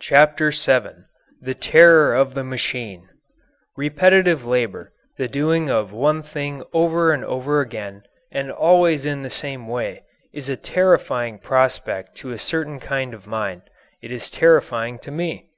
[0.00, 1.04] CHAPTER VII
[1.42, 3.06] THE TERROR OF THE MACHINE
[3.76, 9.28] Repetitive labour the doing of one thing over and over again and always in the
[9.28, 13.60] same way is a terrifying prospect to a certain kind of mind.
[14.00, 15.50] It is terrifying to me.